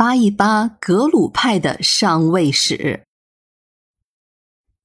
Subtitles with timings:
[0.00, 3.02] 扒一扒格鲁派的上位史。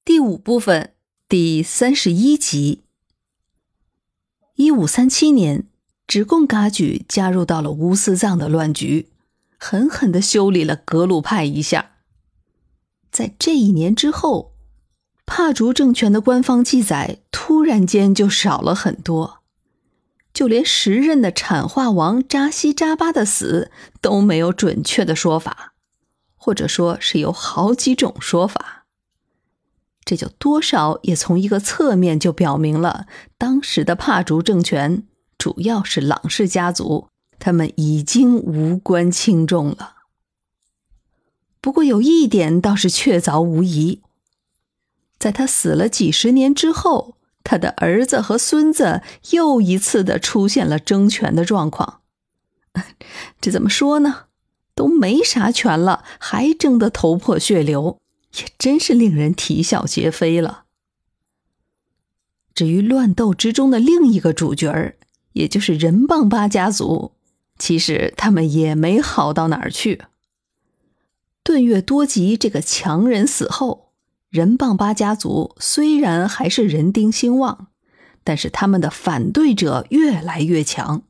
[0.04, 0.92] 第五部分
[1.26, 2.82] 第三十一集。
[4.56, 5.66] 一五三七年，
[6.06, 9.08] 直贡噶举加入到了乌斯藏的乱局，
[9.56, 11.92] 狠狠的修理了格鲁派一下。
[13.10, 14.52] 在这一年之后，
[15.24, 19.35] 帕竹政权的官方记载突然间就少了很多。
[20.36, 23.70] 就连时任的产化王扎西扎巴的死
[24.02, 25.72] 都没有准确的说法，
[26.36, 28.84] 或者说是有好几种说法。
[30.04, 33.06] 这就多少也从一个侧面就表明了，
[33.38, 35.04] 当时的帕竹政权
[35.38, 37.08] 主要是朗氏家族，
[37.38, 39.94] 他们已经无关轻重了。
[41.62, 44.02] 不过有一点倒是确凿无疑，
[45.18, 47.16] 在他死了几十年之后。
[47.48, 52.00] 他的儿子和孙子又一次的出现了争权的状况，
[53.40, 54.24] 这怎么说呢？
[54.74, 58.00] 都没啥权了，还争得头破血流，
[58.34, 60.64] 也真是令人啼笑皆非了。
[62.52, 64.96] 至于乱斗之中的另一个主角儿，
[65.34, 67.12] 也就是仁棒巴家族，
[67.56, 70.02] 其实他们也没好到哪儿去。
[71.44, 73.85] 顿月多吉这个强人死后。
[74.36, 77.68] 仁棒巴家族虽然还是人丁兴旺，
[78.22, 81.04] 但是他们的反对者越来越强。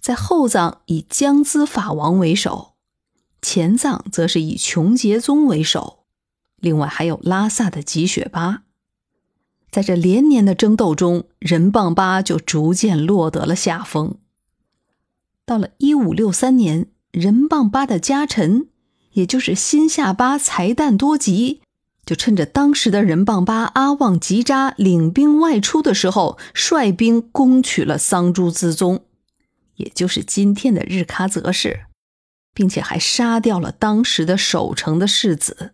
[0.00, 2.76] 在后藏以江孜法王为首，
[3.42, 6.04] 前藏则是以琼杰宗为首，
[6.56, 8.62] 另外还有拉萨的吉雪巴。
[9.70, 14.16] 在这连年的争斗中，仁棒巴就逐渐落得了下风。
[15.44, 18.68] 到了一五六三年，仁棒巴的家臣，
[19.12, 21.60] 也就是新夏巴才旦多吉。
[22.04, 29.04] 就趁着当时的仁棒巴阿旺吉扎领兵外出的时候，率兵攻取了桑珠孜宗，
[29.76, 31.86] 也就是今天的日喀则市，
[32.52, 35.72] 并且还杀掉了当时的守城的世子。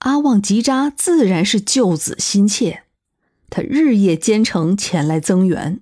[0.00, 2.84] 阿旺吉扎自然是救子心切，
[3.48, 5.80] 他日夜兼程前来增援，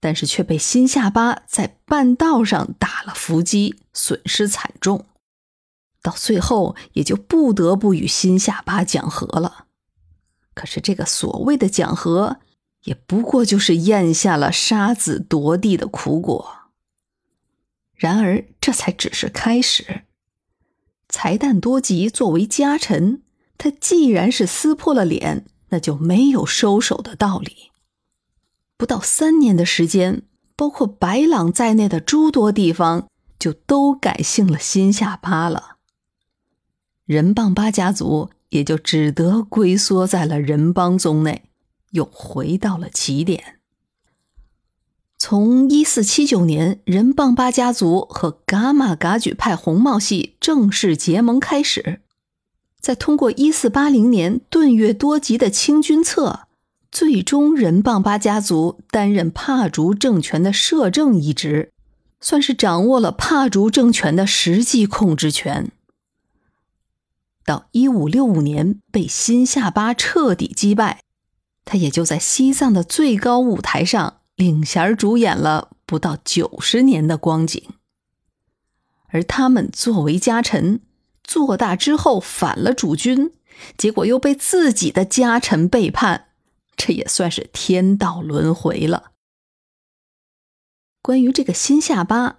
[0.00, 5.06] 但是却被新夏巴在半道上打了伏击，损失惨重。
[6.02, 9.66] 到最后，也就不得不与新夏巴讲和了。
[10.54, 12.38] 可是，这个所谓的讲和，
[12.84, 16.54] 也不过就是咽下了杀子夺地的苦果。
[17.94, 20.02] 然而，这才只是开始。
[21.08, 23.22] 才旦多吉作为家臣，
[23.56, 27.70] 他既然是撕破了脸，那就没有收手的道理。
[28.76, 30.22] 不到三年的时间，
[30.56, 33.08] 包括白朗在内的诸多地方，
[33.38, 35.71] 就都改姓了新夏巴了。
[37.12, 41.42] 仁邦巴家族也就只得龟缩在了仁邦宗内，
[41.90, 43.58] 又回到了起点。
[45.18, 52.00] 从一四七九年仁邦巴家族和噶玛噶举派红帽系正式结盟开始，
[52.80, 56.48] 再通过一四八零年顿月多吉的清君侧，
[56.90, 61.70] 最终仁邦巴家族担任帕竹政权的摄政一职，
[62.22, 65.70] 算是掌握了帕竹政权的实际控制权。
[67.44, 71.02] 到一五六五年被新夏巴彻底击败，
[71.64, 77.62] 他也就在西藏的最高舞台上领衔主演了不到九十年的光景。
[79.08, 80.80] 而他们作为家臣，
[81.22, 83.32] 做大之后反了主君，
[83.76, 86.28] 结果又被自己的家臣背叛，
[86.76, 89.12] 这也算是天道轮回了。
[91.02, 92.38] 关于这个新夏巴，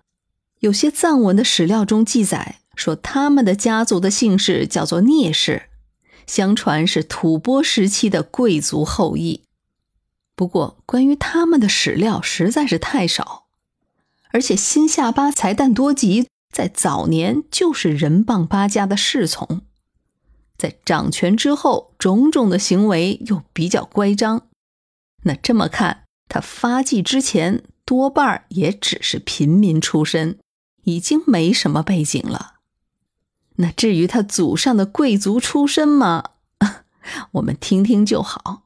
[0.61, 2.61] 有些藏文的史料中记载。
[2.75, 5.63] 说他们的家族的姓氏叫做聂氏，
[6.25, 9.43] 相传是吐蕃时期的贵族后裔。
[10.35, 13.45] 不过，关于他们的史料实在是太少，
[14.31, 19.61] 而且新夏巴才旦多吉在早年就是仁棒巴家的侍从，
[20.57, 24.47] 在掌权之后，种种的行为又比较乖张。
[25.25, 30.39] 那这么看，他发迹之前多半也只是平民出身，
[30.83, 32.52] 已经没什么背景了。
[33.55, 36.31] 那至于他祖上的贵族出身吗？
[37.33, 38.63] 我们听听就好。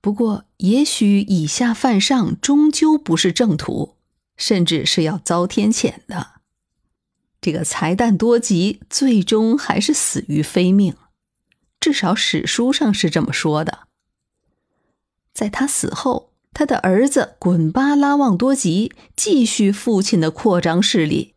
[0.00, 3.96] 不过，也许以下犯上终究不是正途，
[4.36, 6.40] 甚至是要遭天谴的。
[7.40, 10.96] 这个才旦多吉最终还是死于非命，
[11.80, 13.86] 至少史书上是这么说的。
[15.32, 21.34] 在他死后，他的儿子滚巴拉旺多吉继续父亲的扩张势力。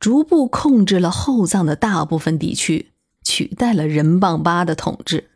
[0.00, 2.92] 逐步控制了后藏的大部分地区，
[3.22, 5.28] 取代了仁棒巴的统治。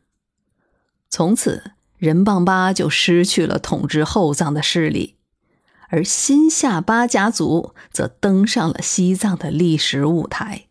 [1.11, 5.17] 从此，仁棒巴就失去了统治后藏的势力，
[5.91, 10.65] 而新夏巴家族则登上了西藏的历史舞台。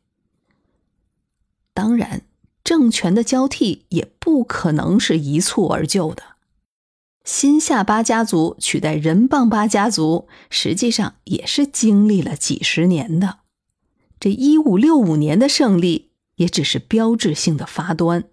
[1.76, 2.24] 当然，
[2.64, 6.24] 政权的交替也不可能是一蹴而就的。
[7.24, 13.43] 新夏巴家族取代仁蚌巴家族，实际上也是经历了几十年的。
[14.24, 18.24] 这一五六五年的胜利，也只是标志性的发端。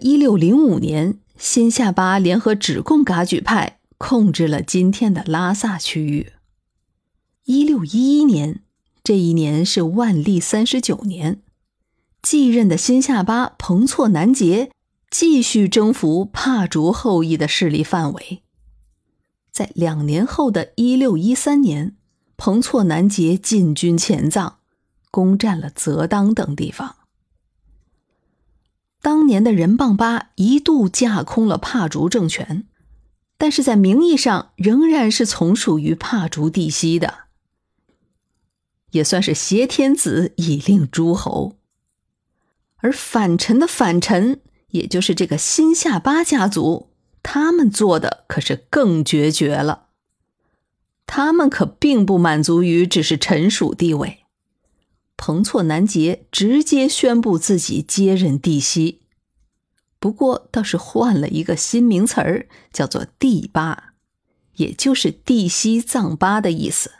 [0.00, 6.34] 一六零五年，新夏巴联合止贡噶举派控制了今天的拉萨区域。
[7.44, 8.60] 一六一一年，
[9.02, 11.40] 这一年是万历三十九年，
[12.20, 14.70] 继任的新夏巴彭措南杰。
[15.10, 18.42] 继续征服帕竹后裔的势力范围。
[19.50, 21.96] 在两年后的一六一三年，
[22.42, 24.56] 彭措南杰进军前藏，
[25.10, 26.96] 攻占了泽当等地方。
[29.02, 32.66] 当年的仁邦巴一度架空了帕竹政权，
[33.36, 37.24] 但是在名义上仍然是从属于帕竹地西的，
[38.92, 41.58] 也算是挟天子以令诸侯。
[42.78, 44.40] 而反臣的反臣。
[44.70, 46.90] 也就是这个新夏巴家族，
[47.24, 49.88] 他们做的可是更决绝了。
[51.12, 54.20] 他们可并不满足于只是臣属地位。
[55.16, 59.00] 彭措南杰直接宣布自己接任帝西，
[59.98, 63.94] 不过倒是换了一个新名词儿，叫做帝巴，
[64.54, 66.92] 也就是帝西藏巴的意思。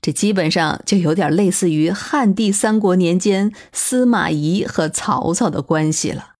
[0.00, 6.36] 这基本上就有点类似于汉帝三国年间司马懿和曹操的关系了。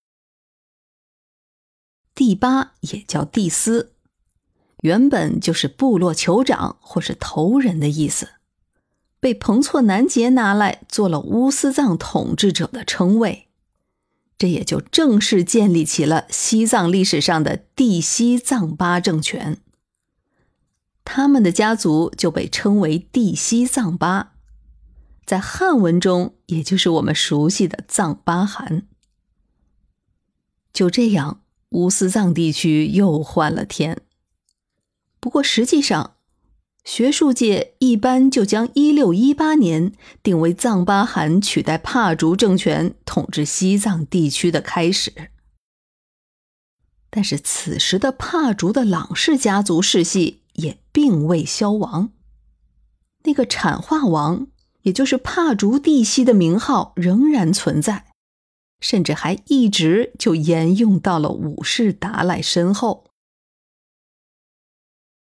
[2.14, 3.93] 第八也叫帝司，
[4.84, 8.28] 原本就是部落酋长或是头人的意思，
[9.18, 13.48] 被彭措南杰拿来做了乌斯藏统治者的称谓，
[14.36, 19.56] 这也就正式建立起了西藏历史上的帝西藏巴政权。
[21.02, 24.34] 他们的家族就被称为帝西藏巴，
[25.24, 28.86] 在汉文中也就是我们熟悉的藏巴汗。
[30.74, 31.40] 就这样。
[31.70, 34.02] 乌斯藏地区又换了天。
[35.24, 36.16] 不过，实际上，
[36.84, 39.92] 学术界一般就将一六一八年
[40.22, 45.30] 定为藏巴汗取代帕竹政权统治西藏地区的开始。
[47.08, 52.10] 但是，此时的帕竹的朗氏家族世系也并未消亡，
[53.22, 54.48] 那个产化王，
[54.82, 58.08] 也就是帕竹地西的名号仍然存在。
[58.78, 63.06] 甚至还一直就沿用到了五世达赖身后。